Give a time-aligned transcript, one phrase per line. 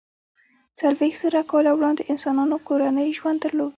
[0.79, 3.69] څلویښت زره کاله وړاندې انسانانو کورنی ژوند درلود.